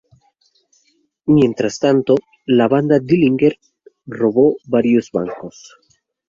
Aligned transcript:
Mientras 1.27 1.77
tanto, 1.77 2.15
la 2.47 2.67
banda 2.67 2.97
de 2.97 3.05
Dillinger 3.05 3.59
robó 4.07 4.57
varios 4.65 5.11
bancos. 5.11 5.75